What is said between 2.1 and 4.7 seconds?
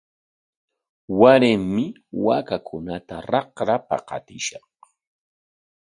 waakakunata raqrapa qatishaq.